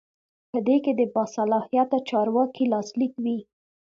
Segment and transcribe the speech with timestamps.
[0.51, 3.37] په دې کې د باصلاحیته چارواکي لاسلیک وي.